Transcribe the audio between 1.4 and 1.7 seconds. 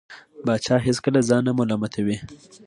نه